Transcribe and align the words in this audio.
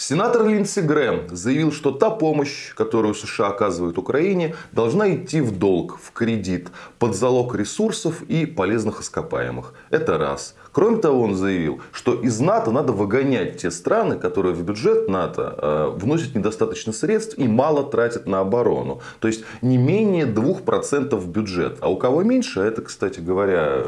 Сенатор 0.00 0.48
Линдси 0.48 0.80
Грэм 0.80 1.28
заявил, 1.30 1.72
что 1.72 1.90
та 1.90 2.08
помощь, 2.08 2.72
которую 2.74 3.12
США 3.12 3.48
оказывают 3.48 3.98
Украине, 3.98 4.54
должна 4.72 5.14
идти 5.14 5.42
в 5.42 5.58
долг, 5.58 5.98
в 6.02 6.12
кредит, 6.12 6.70
под 6.98 7.14
залог 7.14 7.54
ресурсов 7.54 8.22
и 8.22 8.46
полезных 8.46 9.02
ископаемых. 9.02 9.74
Это 9.90 10.16
раз. 10.16 10.54
Кроме 10.72 11.02
того, 11.02 11.20
он 11.20 11.34
заявил, 11.34 11.82
что 11.92 12.14
из 12.14 12.40
НАТО 12.40 12.70
надо 12.70 12.94
выгонять 12.94 13.58
те 13.58 13.70
страны, 13.70 14.16
которые 14.16 14.54
в 14.54 14.62
бюджет 14.62 15.06
НАТО 15.06 15.54
э, 15.58 15.90
вносят 15.94 16.34
недостаточно 16.34 16.94
средств 16.94 17.36
и 17.36 17.46
мало 17.46 17.84
тратят 17.84 18.26
на 18.26 18.40
оборону. 18.40 19.02
То 19.18 19.28
есть 19.28 19.44
не 19.60 19.76
менее 19.76 20.24
2% 20.24 21.14
в 21.14 21.28
бюджет. 21.28 21.76
А 21.82 21.90
у 21.90 21.98
кого 21.98 22.22
меньше, 22.22 22.60
это, 22.60 22.80
кстати 22.80 23.20
говоря, 23.20 23.84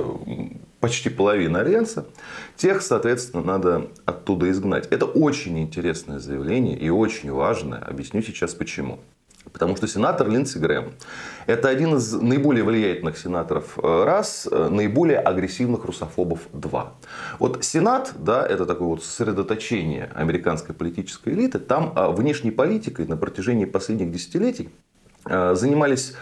почти 0.82 1.10
половина 1.10 1.60
альянса, 1.60 2.06
тех, 2.56 2.82
соответственно, 2.82 3.44
надо 3.44 3.88
оттуда 4.04 4.50
изгнать. 4.50 4.88
Это 4.88 5.06
очень 5.06 5.60
интересное 5.60 6.18
заявление 6.18 6.76
и 6.76 6.90
очень 6.90 7.30
важное. 7.30 7.78
Объясню 7.78 8.20
сейчас 8.20 8.52
почему. 8.52 8.98
Потому 9.52 9.76
что 9.76 9.86
сенатор 9.86 10.28
Линдси 10.28 10.58
Грэм– 10.58 10.92
это 11.46 11.68
один 11.68 11.96
из 11.96 12.12
наиболее 12.12 12.64
влиятельных 12.64 13.16
сенаторов 13.16 13.78
э, 13.78 14.04
раз, 14.04 14.48
э, 14.50 14.68
наиболее 14.68 15.18
агрессивных 15.18 15.84
русофобов 15.84 16.40
два. 16.52 16.94
Вот 17.38 17.64
Сенат, 17.64 18.14
да, 18.18 18.44
это 18.44 18.66
такое 18.66 18.88
вот 18.88 19.04
сосредоточение 19.04 20.10
американской 20.14 20.74
политической 20.74 21.32
элиты, 21.32 21.60
там 21.60 21.92
э, 21.94 22.10
внешней 22.10 22.50
политикой 22.50 23.06
на 23.06 23.16
протяжении 23.16 23.66
последних 23.66 24.10
десятилетий 24.10 24.70
занимались 25.24 26.14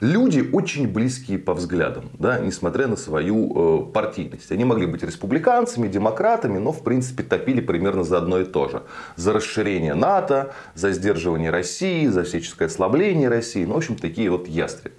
люди 0.00 0.48
очень 0.52 0.88
близкие 0.88 1.38
по 1.38 1.54
взглядам, 1.54 2.10
да, 2.18 2.38
несмотря 2.38 2.86
на 2.86 2.96
свою 2.96 3.88
э, 3.88 3.92
партийность. 3.92 4.50
Они 4.52 4.64
могли 4.64 4.86
быть 4.86 5.02
республиканцами, 5.02 5.88
демократами, 5.88 6.58
но 6.58 6.72
в 6.72 6.82
принципе 6.82 7.22
топили 7.22 7.60
примерно 7.60 8.04
за 8.04 8.18
одно 8.18 8.40
и 8.40 8.44
то 8.44 8.68
же. 8.68 8.82
За 9.16 9.32
расширение 9.32 9.94
НАТО, 9.94 10.52
за 10.74 10.92
сдерживание 10.92 11.50
России, 11.50 12.06
за 12.06 12.24
всяческое 12.24 12.68
ослабление 12.68 13.28
России. 13.28 13.64
Ну, 13.64 13.74
в 13.74 13.78
общем, 13.78 13.96
такие 13.96 14.30
вот 14.30 14.48
ястребы 14.48 14.94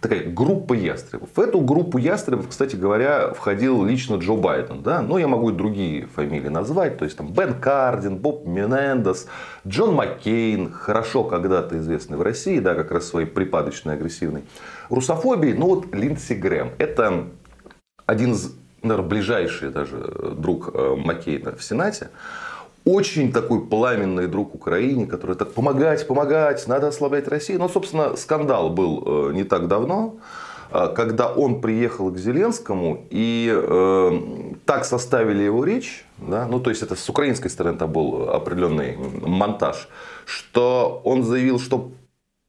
такая 0.00 0.24
группа 0.30 0.74
ястребов. 0.74 1.28
В 1.34 1.40
эту 1.40 1.60
группу 1.60 1.98
ястребов, 1.98 2.48
кстати 2.48 2.76
говоря, 2.76 3.32
входил 3.32 3.84
лично 3.84 4.16
Джо 4.16 4.34
Байден. 4.34 4.82
Да? 4.82 5.02
Но 5.02 5.18
я 5.18 5.28
могу 5.28 5.50
и 5.50 5.52
другие 5.52 6.06
фамилии 6.06 6.48
назвать. 6.48 6.98
То 6.98 7.04
есть 7.04 7.16
там 7.16 7.32
Бен 7.32 7.54
Кардин, 7.54 8.16
Боб 8.16 8.46
Менендес, 8.46 9.26
Джон 9.66 9.94
Маккейн. 9.94 10.72
Хорошо 10.72 11.24
когда-то 11.24 11.78
известный 11.78 12.16
в 12.16 12.22
России, 12.22 12.58
да, 12.58 12.74
как 12.74 12.90
раз 12.90 13.08
своей 13.08 13.26
припадочной 13.26 13.94
агрессивной 13.94 14.44
русофобией. 14.90 15.54
Ну 15.54 15.66
вот 15.66 15.94
Линдси 15.94 16.34
Грэм. 16.34 16.72
Это 16.78 17.26
один 18.06 18.32
из, 18.32 18.54
наверное, 18.82 19.08
ближайший 19.08 19.70
даже 19.70 19.98
друг 20.36 20.70
э, 20.74 20.94
Маккейна 20.96 21.56
в 21.56 21.62
Сенате 21.62 22.10
очень 22.84 23.32
такой 23.32 23.66
пламенный 23.66 24.26
друг 24.26 24.54
Украине, 24.54 25.06
который 25.06 25.36
так 25.36 25.52
помогать, 25.52 26.06
помогать, 26.06 26.66
надо 26.66 26.88
ослаблять 26.88 27.28
Россию. 27.28 27.58
Но, 27.58 27.68
собственно, 27.68 28.16
скандал 28.16 28.70
был 28.70 29.02
э, 29.30 29.32
не 29.32 29.44
так 29.44 29.68
давно, 29.68 30.16
э, 30.70 30.92
когда 30.94 31.32
он 31.32 31.62
приехал 31.62 32.10
к 32.10 32.18
Зеленскому 32.18 33.06
и 33.10 33.50
э, 33.50 34.54
так 34.66 34.84
составили 34.84 35.42
его 35.42 35.64
речь, 35.64 36.04
да, 36.18 36.46
ну 36.46 36.60
то 36.60 36.70
есть 36.70 36.82
это 36.82 36.94
с 36.94 37.08
украинской 37.08 37.48
стороны 37.48 37.78
там 37.78 37.90
был 37.90 38.28
определенный 38.28 38.96
монтаж, 38.96 39.88
что 40.26 41.00
он 41.04 41.24
заявил, 41.24 41.58
что 41.58 41.90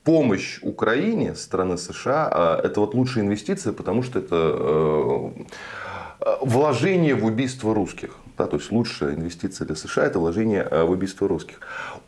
помощь 0.03 0.59
Украине 0.61 1.35
страны 1.35 1.77
США 1.77 2.59
это 2.63 2.81
вот 2.81 2.93
лучшая 2.93 3.23
инвестиция, 3.23 3.73
потому 3.73 4.03
что 4.03 4.19
это 4.19 5.31
вложение 6.41 7.15
в 7.15 7.25
убийство 7.25 7.73
русских. 7.73 8.11
Да, 8.37 8.47
то 8.47 8.57
есть 8.57 8.71
лучшая 8.71 9.15
инвестиция 9.15 9.65
для 9.65 9.75
США 9.75 10.05
это 10.05 10.19
вложение 10.19 10.67
э, 10.69 10.83
в 10.83 10.91
убийство 10.91 11.27
русских. 11.27 11.59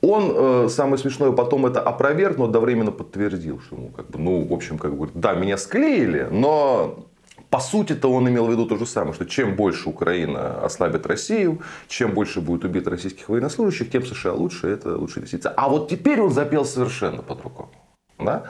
Он, 0.02 0.32
э, 0.36 0.70
самое 0.70 0.98
смешное, 0.98 1.32
потом 1.32 1.66
это 1.66 1.82
опроверг, 1.82 2.38
но 2.38 2.46
одновременно 2.46 2.92
подтвердил, 2.92 3.62
что 3.62 3.76
ему 3.76 3.90
как 3.90 4.10
бы, 4.10 4.20
ну, 4.20 4.46
в 4.46 4.54
общем, 4.54 4.78
как 4.78 4.96
бы, 4.98 5.10
да, 5.14 5.34
меня 5.34 5.58
склеили, 5.58 6.28
но 6.30 7.08
по 7.50 7.60
сути-то 7.60 8.12
он 8.12 8.28
имел 8.28 8.48
в 8.48 8.52
виду 8.52 8.66
то 8.66 8.78
же 8.78 8.86
самое, 8.86 9.14
что 9.14 9.26
чем 9.26 9.56
больше 9.56 9.88
Украина 9.90 10.66
ослабит 10.66 11.06
Россию, 11.06 11.62
чем 11.88 12.12
больше 12.12 12.42
будет 12.42 12.66
убито 12.66 12.90
российских 12.90 13.30
военнослужащих, 13.30 13.90
тем 13.90 14.06
США 14.06 14.34
лучше, 14.34 14.68
это 14.68 14.98
лучшая 14.98 15.20
инвестиция. 15.20 15.54
А 15.56 15.70
вот 15.70 15.90
теперь 15.90 16.20
он 16.20 16.32
запел 16.32 16.66
совершенно 16.66 17.22
по-другому. 17.22 17.72
Да? 18.20 18.44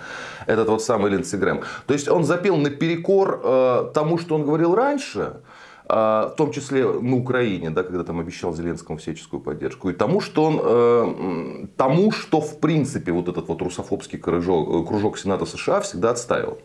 Этот 0.48 0.70
вот 0.70 0.82
самый 0.82 1.12
Линдси 1.12 1.36
Грэм. 1.36 1.62
То 1.86 1.94
есть 1.94 2.08
он 2.08 2.24
запел 2.24 2.58
наперекор 2.58 3.42
э, 3.44 3.92
тому, 3.94 4.18
что 4.18 4.36
он 4.36 4.46
говорил 4.46 4.74
раньше, 4.74 5.42
в 5.88 6.34
том 6.38 6.52
числе 6.52 6.86
на 6.86 7.16
Украине, 7.16 7.70
да, 7.70 7.84
когда 7.84 8.04
там 8.04 8.20
обещал 8.20 8.54
Зеленскому 8.54 8.98
всяческую 8.98 9.40
поддержку, 9.40 9.90
и 9.90 9.94
тому, 9.94 10.20
что 10.20 10.44
он, 10.44 10.60
э, 10.62 11.68
тому, 11.78 12.12
что 12.12 12.42
в 12.42 12.60
принципе 12.60 13.14
вот 13.14 13.30
этот 13.30 13.48
вот 13.48 13.62
русофобский 13.62 14.20
кружок, 14.20 14.70
э, 14.70 14.88
кружок 14.88 15.18
Сената 15.18 15.46
США 15.46 15.80
всегда 15.80 16.12
отстаивал. 16.12 16.58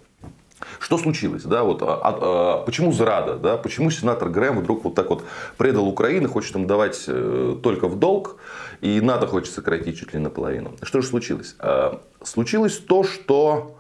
Что 0.79 0.99
случилось? 0.99 1.43
Да, 1.45 1.63
вот, 1.63 1.83
а, 1.83 2.01
а, 2.03 2.63
почему 2.65 2.93
зрада? 2.93 3.37
Да, 3.37 3.57
почему 3.57 3.91
сенатор 3.91 4.29
Грэм 4.29 4.61
вдруг 4.61 4.85
вот 4.85 4.95
так 4.95 5.11
вот 5.11 5.25
предал 5.57 5.87
Украину, 5.89 6.29
хочет 6.29 6.57
им 6.57 6.67
давать 6.67 7.05
э, 7.07 7.57
только 7.63 7.89
в 7.89 7.99
долг, 7.99 8.37
и 8.81 9.01
НАТО 9.01 9.27
хочет 9.27 9.53
сократить 9.53 9.99
чуть 9.99 10.15
ли 10.15 10.21
наполовину? 10.21 10.73
Что 10.83 11.01
же 11.01 11.07
случилось? 11.07 11.57
А, 11.59 12.01
случилось 12.23 12.79
то, 12.79 13.05
что 13.05 13.77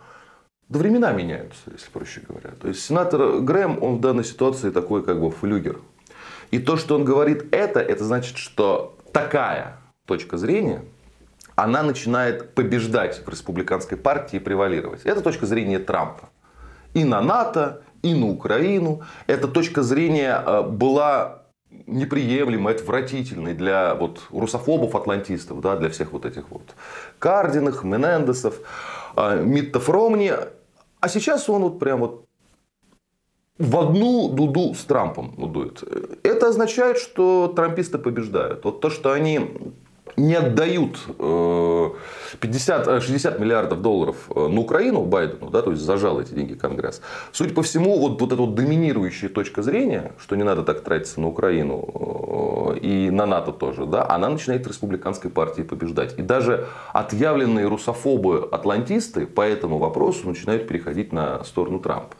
да 0.72 0.78
времена 0.78 1.12
меняются, 1.12 1.70
если 1.70 1.90
проще 1.90 2.22
говоря. 2.26 2.52
То 2.60 2.68
есть 2.68 2.82
сенатор 2.82 3.40
Грэм, 3.40 3.82
он 3.82 3.96
в 3.96 4.00
данной 4.00 4.24
ситуации 4.24 4.70
такой 4.70 5.04
как 5.04 5.20
бы 5.20 5.30
флюгер. 5.30 5.78
И 6.50 6.58
то, 6.58 6.78
что 6.78 6.94
он 6.94 7.04
говорит 7.04 7.54
это, 7.54 7.78
это 7.78 8.04
значит, 8.04 8.38
что 8.38 8.96
такая 9.12 9.76
точка 10.06 10.38
зрения, 10.38 10.82
она 11.56 11.82
начинает 11.82 12.54
побеждать 12.54 13.20
в 13.24 13.28
республиканской 13.28 13.98
партии 13.98 14.36
и 14.36 14.40
превалировать. 14.40 15.02
Это 15.04 15.20
точка 15.20 15.44
зрения 15.44 15.78
Трампа. 15.78 16.30
И 16.94 17.04
на 17.04 17.20
НАТО, 17.20 17.82
и 18.02 18.14
на 18.14 18.28
Украину. 18.28 19.02
Эта 19.26 19.48
точка 19.48 19.82
зрения 19.82 20.42
э, 20.44 20.62
была 20.62 21.42
неприемлемой, 21.86 22.74
отвратительной 22.74 23.52
для 23.52 23.94
вот, 23.94 24.22
русофобов, 24.30 24.94
атлантистов, 24.94 25.60
да, 25.60 25.76
для 25.76 25.90
всех 25.90 26.12
вот 26.12 26.24
этих 26.24 26.50
вот 26.50 26.62
Кардинах, 27.18 27.84
Менендесов, 27.84 28.54
э, 29.16 29.42
Миттов 29.42 29.90
Ромни. 29.90 30.32
А 31.02 31.08
сейчас 31.08 31.48
он 31.50 31.62
вот 31.62 31.80
прям 31.80 31.98
вот 31.98 32.26
в 33.58 33.76
одну 33.76 34.28
дуду 34.28 34.72
с 34.72 34.84
Трампом 34.84 35.34
дует. 35.52 35.82
Это 36.22 36.48
означает, 36.48 36.98
что 36.98 37.52
трамписты 37.54 37.98
побеждают. 37.98 38.64
Вот 38.64 38.80
то, 38.80 38.88
что 38.88 39.10
они 39.10 39.40
не 40.16 40.34
отдают 40.34 40.98
50, 42.40 43.02
60 43.02 43.34
э, 43.34 43.38
миллиардов 43.40 43.82
долларов 43.82 44.16
э, 44.34 44.48
на 44.48 44.60
Украину 44.60 45.04
Байдену, 45.04 45.50
да, 45.50 45.62
то 45.62 45.70
есть 45.70 45.82
зажал 45.82 46.20
эти 46.20 46.34
деньги 46.34 46.54
Конгресс. 46.54 47.00
Судя 47.32 47.54
по 47.54 47.62
всему, 47.62 47.98
вот, 47.98 48.20
вот 48.20 48.32
эта 48.32 48.40
вот 48.40 48.54
доминирующая 48.54 49.28
точка 49.28 49.62
зрения, 49.62 50.12
что 50.18 50.36
не 50.36 50.42
надо 50.42 50.62
так 50.62 50.80
тратиться 50.80 51.20
на 51.20 51.28
Украину 51.28 52.74
э, 52.74 52.78
и 52.78 53.10
на 53.10 53.26
НАТО 53.26 53.52
тоже, 53.52 53.86
да, 53.86 54.08
она 54.08 54.28
начинает 54.28 54.66
республиканской 54.66 55.30
партии 55.30 55.62
побеждать. 55.62 56.18
И 56.18 56.22
даже 56.22 56.66
отъявленные 56.92 57.66
русофобы-атлантисты 57.68 59.26
по 59.26 59.42
этому 59.42 59.78
вопросу 59.78 60.28
начинают 60.28 60.68
переходить 60.68 61.12
на 61.12 61.44
сторону 61.44 61.78
Трампа. 61.78 62.16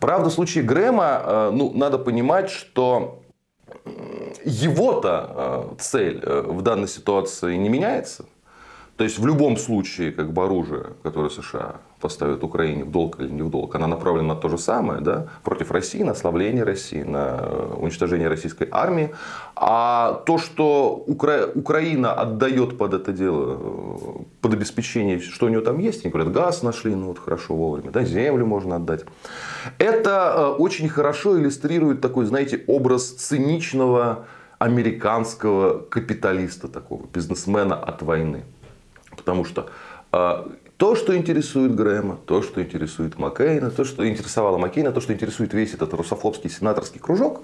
Правда, 0.00 0.30
в 0.30 0.32
случае 0.32 0.64
Грэма, 0.64 1.50
ну, 1.52 1.72
надо 1.74 1.98
понимать, 1.98 2.50
что 2.50 3.20
его-то 4.44 5.72
э, 5.72 5.74
цель 5.80 6.20
э, 6.22 6.42
в 6.46 6.62
данной 6.62 6.88
ситуации 6.88 7.56
не 7.56 7.68
меняется. 7.68 8.24
То 8.96 9.04
есть 9.04 9.18
в 9.18 9.26
любом 9.26 9.56
случае, 9.56 10.12
как 10.12 10.32
бы 10.32 10.44
оружие, 10.44 10.94
которое 11.02 11.30
США 11.30 11.76
поставят 12.00 12.44
Украине 12.44 12.84
в 12.84 12.90
долг 12.90 13.20
или 13.20 13.28
не 13.28 13.42
в 13.42 13.50
долг, 13.50 13.74
она 13.74 13.86
направлена 13.86 14.34
на 14.34 14.40
то 14.40 14.48
же 14.48 14.58
самое, 14.58 15.00
да, 15.00 15.26
против 15.42 15.70
России, 15.70 16.02
на 16.02 16.12
ослабление 16.12 16.64
России, 16.64 17.02
на 17.02 17.38
э, 17.40 17.74
уничтожение 17.76 18.28
российской 18.28 18.68
армии. 18.70 19.10
А 19.56 20.22
то, 20.26 20.38
что 20.38 21.02
Укра... 21.06 21.48
Украина 21.54 22.12
отдает 22.12 22.78
под 22.78 22.94
это 22.94 23.12
дело, 23.12 24.24
под 24.40 24.54
обеспечение, 24.54 25.20
что 25.20 25.46
у 25.46 25.48
нее 25.48 25.60
там 25.60 25.78
есть, 25.78 26.04
они 26.04 26.12
говорят, 26.12 26.32
газ 26.32 26.62
нашли, 26.62 26.94
ну 26.94 27.08
вот 27.08 27.18
хорошо 27.18 27.54
вовремя, 27.54 27.90
да, 27.90 28.04
землю 28.04 28.46
можно 28.46 28.76
отдать. 28.76 29.04
Это 29.78 30.50
очень 30.58 30.88
хорошо 30.88 31.38
иллюстрирует 31.38 32.00
такой, 32.00 32.26
знаете, 32.26 32.62
образ 32.66 33.10
циничного 33.10 34.26
американского 34.58 35.78
капиталиста, 35.78 36.68
такого 36.68 37.06
бизнесмена 37.12 37.76
от 37.76 38.02
войны. 38.02 38.44
Потому 39.16 39.44
что 39.44 39.62
э, 39.62 39.97
то, 40.10 40.94
что 40.94 41.16
интересует 41.16 41.74
Грэма, 41.74 42.18
то, 42.24 42.40
что 42.42 42.62
интересует 42.62 43.18
Маккейна, 43.18 43.70
то, 43.70 43.84
что 43.84 44.08
интересовало 44.08 44.58
Маккейна, 44.58 44.92
то, 44.92 45.00
что 45.00 45.12
интересует 45.12 45.52
весь 45.52 45.74
этот 45.74 45.92
русофобский 45.92 46.48
сенаторский 46.48 47.00
кружок, 47.00 47.42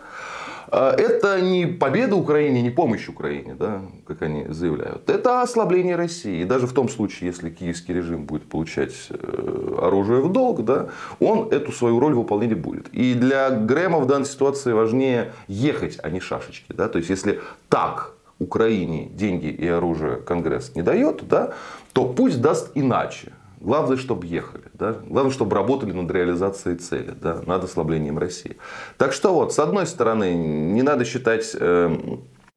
а, 0.68 0.92
это 0.92 1.40
не 1.40 1.66
победа 1.66 2.16
Украине, 2.16 2.62
не 2.62 2.70
помощь 2.70 3.08
Украине, 3.08 3.54
да, 3.58 3.82
как 4.06 4.22
они 4.22 4.46
заявляют. 4.48 5.08
Это 5.08 5.42
ослабление 5.42 5.96
России. 5.96 6.40
И 6.42 6.44
даже 6.44 6.66
в 6.66 6.72
том 6.72 6.88
случае, 6.88 7.28
если 7.28 7.50
киевский 7.50 7.94
режим 7.94 8.24
будет 8.24 8.48
получать 8.48 8.94
э, 9.10 9.78
оружие 9.80 10.20
в 10.20 10.32
долг, 10.32 10.64
да, 10.64 10.88
он 11.20 11.48
эту 11.50 11.72
свою 11.72 12.00
роль 12.00 12.14
выполнять 12.14 12.58
будет. 12.58 12.88
И 12.92 13.14
для 13.14 13.50
Грэма 13.50 13.98
в 13.98 14.06
данной 14.06 14.26
ситуации 14.26 14.72
важнее 14.72 15.32
ехать, 15.48 15.98
а 16.02 16.10
не 16.10 16.20
шашечки. 16.20 16.72
Да? 16.72 16.88
То 16.88 16.98
есть, 16.98 17.10
если 17.10 17.40
так 17.68 18.13
Украине 18.44 19.06
деньги 19.06 19.46
и 19.46 19.66
оружие 19.66 20.16
Конгресс 20.16 20.74
не 20.74 20.82
дает, 20.82 21.26
да, 21.28 21.54
то 21.92 22.04
пусть 22.06 22.40
даст 22.40 22.70
иначе. 22.74 23.32
Главное, 23.64 23.96
чтобы 23.96 24.26
ехали. 24.26 24.64
Да? 24.74 24.96
Главное, 25.08 25.32
чтобы 25.32 25.56
работали 25.56 25.92
над 25.92 26.10
реализацией 26.10 26.76
цели, 26.76 27.14
да? 27.18 27.40
над 27.46 27.64
ослаблением 27.64 28.18
России. 28.18 28.56
Так 28.98 29.14
что 29.14 29.32
вот, 29.32 29.54
с 29.54 29.58
одной 29.58 29.86
стороны, 29.86 30.34
не 30.34 30.82
надо 30.82 31.06
считать 31.06 31.56
э, 31.58 31.96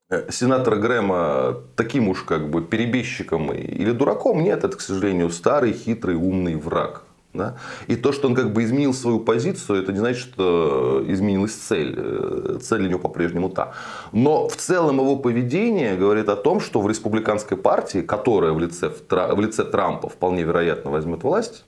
э 0.09 0.31
сенатора 0.31 0.75
Грэма 0.75 1.55
таким 1.77 2.09
уж 2.09 2.23
как 2.23 2.49
бы 2.49 2.61
перебежчиком 2.61 3.53
или 3.53 3.91
дураком. 3.91 4.43
Нет, 4.43 4.65
это, 4.65 4.75
к 4.75 4.81
сожалению, 4.81 5.29
старый, 5.29 5.71
хитрый, 5.71 6.15
умный 6.15 6.55
враг. 6.55 7.06
Да? 7.37 7.55
И 7.87 7.95
то, 7.95 8.11
что 8.11 8.27
он 8.27 8.35
как 8.35 8.51
бы 8.53 8.63
изменил 8.63 8.93
свою 8.93 9.19
позицию, 9.19 9.83
это 9.83 9.93
не 9.93 9.99
значит, 9.99 10.21
что 10.21 11.03
изменилась 11.07 11.53
цель. 11.53 11.93
Э, 11.97 12.59
цель 12.61 12.85
у 12.85 12.89
него 12.89 12.99
по-прежнему 12.99 13.49
та. 13.49 13.73
Но 14.11 14.47
в 14.47 14.55
целом 14.55 14.97
его 14.97 15.15
поведение 15.15 15.95
говорит 15.95 16.29
о 16.29 16.35
том, 16.35 16.59
что 16.59 16.81
в 16.81 16.89
республиканской 16.89 17.57
партии, 17.57 17.99
которая 17.99 18.51
в 18.51 18.59
лице, 18.59 18.91
в 19.09 19.39
лице 19.39 19.63
Трампа 19.63 20.09
вполне 20.09 20.43
вероятно 20.43 20.91
возьмет 20.91 21.23
власть, 21.23 21.65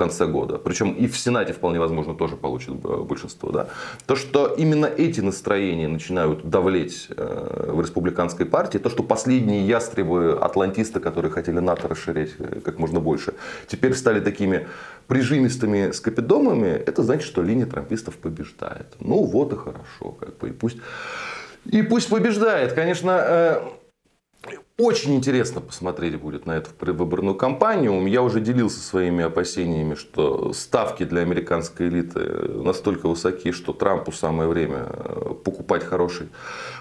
конце 0.00 0.26
года, 0.26 0.56
причем 0.56 0.92
и 0.92 1.06
в 1.06 1.16
Сенате 1.18 1.52
вполне 1.52 1.78
возможно 1.78 2.14
тоже 2.14 2.36
получит 2.36 2.70
э, 2.84 3.04
большинство, 3.08 3.50
да, 3.50 3.66
то, 4.06 4.16
что 4.16 4.46
именно 4.46 4.86
эти 4.86 5.20
настроения 5.20 5.88
начинают 5.88 6.48
давлеть 6.48 7.08
э, 7.10 7.72
в 7.74 7.80
республиканской 7.80 8.46
партии, 8.46 8.78
то, 8.78 8.88
что 8.88 9.02
последние 9.02 9.68
ястребы 9.68 10.38
атлантисты, 10.40 11.00
которые 11.00 11.30
хотели 11.30 11.60
НАТО 11.60 11.88
расширять 11.88 12.30
э, 12.38 12.60
как 12.64 12.78
можно 12.78 13.00
больше, 13.00 13.34
теперь 13.66 13.94
стали 13.94 14.20
такими 14.20 14.66
прижимистыми 15.06 15.92
скопидомами, 15.92 16.68
это 16.68 17.02
значит, 17.02 17.26
что 17.26 17.42
линия 17.42 17.66
трампистов 17.66 18.14
побеждает. 18.14 18.86
Ну 19.00 19.24
вот 19.24 19.52
и 19.52 19.56
хорошо, 19.56 20.16
как 20.18 20.38
бы, 20.38 20.48
и 20.48 20.52
пусть, 20.52 20.78
и 21.66 21.82
пусть 21.82 22.08
побеждает. 22.08 22.72
Конечно, 22.72 23.60
очень 24.80 25.14
интересно 25.14 25.60
посмотреть 25.60 26.16
будет 26.16 26.46
на 26.46 26.52
эту 26.52 26.70
предвыборную 26.70 27.34
кампанию. 27.34 28.06
Я 28.06 28.22
уже 28.22 28.40
делился 28.40 28.80
своими 28.80 29.24
опасениями, 29.24 29.94
что 29.94 30.52
ставки 30.52 31.04
для 31.04 31.20
американской 31.20 31.88
элиты 31.88 32.20
настолько 32.20 33.08
высоки, 33.08 33.52
что 33.52 33.72
Трампу 33.72 34.10
самое 34.12 34.48
время 34.48 34.86
э, 34.88 35.34
покупать 35.70 35.84
хороший, 35.84 36.28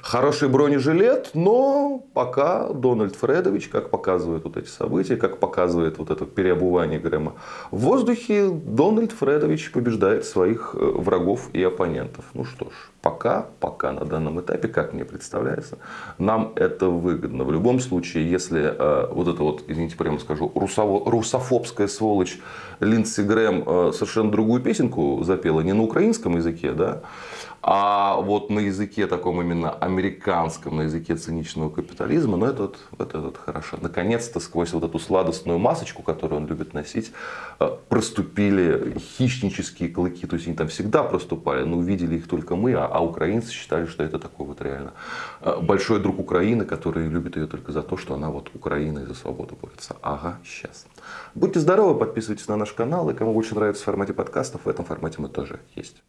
хороший 0.01 0.50
бронежилет. 0.50 1.31
Но 1.33 2.03
пока 2.13 2.69
Дональд 2.69 3.15
Фредович, 3.15 3.68
как 3.68 3.89
показывают 3.89 4.44
вот 4.44 4.57
эти 4.57 4.68
события, 4.68 5.15
как 5.15 5.39
показывает 5.39 6.00
вот 6.00 6.09
это 6.09 6.25
переобувание 6.25 7.00
Грэма 7.00 7.33
в 7.71 7.80
воздухе, 7.80 8.50
Дональд 8.50 9.12
Фредович 9.12 9.71
побеждает 9.71 10.25
своих 10.25 10.71
э, 10.74 10.77
врагов 10.80 11.50
и 11.53 11.63
оппонентов. 11.63 12.25
Ну 12.33 12.45
что 12.45 12.65
ж, 12.65 12.74
пока, 13.01 13.45
пока 13.59 13.91
на 13.91 14.06
данном 14.06 14.39
этапе, 14.39 14.68
как 14.68 14.94
мне 14.94 15.06
представляется, 15.06 15.77
нам 16.18 16.53
это 16.56 16.88
выгодно. 16.88 17.44
В 17.44 17.51
любом 17.51 17.80
случае 17.80 18.30
если 18.30 18.75
э, 18.75 19.07
вот 19.13 19.27
это 19.27 19.44
вот, 19.44 19.63
извините, 19.68 19.95
прямо 19.97 20.19
скажу, 20.19 20.51
русово, 20.56 21.09
русофобская 21.09 21.88
сволочь 21.88 22.39
Линдси 22.80 23.21
Грэм 23.21 23.63
э, 23.65 23.92
совершенно 23.94 24.31
другую 24.31 24.62
песенку 24.62 25.24
запела, 25.24 25.62
не 25.62 25.74
на 25.74 25.83
украинском 25.83 26.38
языке, 26.38 26.71
да, 26.71 27.01
а 27.61 28.15
вот 28.21 28.50
на 28.50 28.59
языке 28.59 29.07
таком 29.07 29.41
именно 29.41 29.71
американском, 29.71 30.77
на 30.77 30.83
языке 30.83 31.15
циничного 31.15 31.69
капитализма, 31.69 32.38
ну 32.38 32.45
это, 32.45 32.61
вот, 32.63 32.79
это 33.00 33.19
вот 33.19 33.38
хорошо. 33.38 33.77
Наконец-то 33.81 34.39
сквозь 34.39 34.73
вот 34.73 34.83
эту 34.83 35.00
сладостную 35.00 35.59
масочку, 35.59 36.01
которую 36.01 36.41
он 36.41 36.47
любит 36.47 36.73
носить, 36.73 37.11
э, 37.59 37.69
проступили 37.89 38.97
хищнические 38.97 39.89
клыки. 39.89 40.25
То 40.25 40.35
есть 40.35 40.47
они 40.47 40.56
там 40.56 40.67
всегда 40.67 41.03
проступали, 41.03 41.63
но 41.63 41.77
увидели 41.77 42.15
их 42.15 42.27
только 42.27 42.56
мы, 42.56 42.73
а, 42.73 42.85
а 42.85 43.03
украинцы 43.03 43.51
считали, 43.51 43.85
что 43.85 44.03
это 44.03 44.19
такой 44.19 44.45
вот 44.45 44.61
реально 44.61 44.94
э, 45.41 45.59
большой 45.61 46.00
друг 46.00 46.19
Украины, 46.19 46.65
который 46.65 47.07
любит 47.07 47.35
ее 47.35 47.47
только 47.47 47.71
за 47.71 47.81
то, 47.81 47.97
что 47.97 48.13
она 48.13 48.29
вот 48.29 48.51
Украина 48.53 49.00
и 49.00 49.06
за 49.06 49.15
свободу 49.15 49.57
борется. 49.61 49.97
Ага, 50.01 50.39
сейчас. 50.45 50.85
Будьте 51.35 51.59
здоровы, 51.59 52.00
подписывайтесь 52.00 52.47
на 52.47 52.56
наш 52.56 52.71
канал, 52.71 53.09
и 53.09 53.13
кому 53.13 53.33
больше 53.33 53.56
нравится 53.56 53.81
в 53.81 53.85
формате 53.85 54.13
подкастов, 54.13 54.61
в 54.65 54.69
этом 54.69 54.85
формате 54.85 55.17
мы 55.19 55.27
тоже 55.27 55.59
есть. 55.75 56.01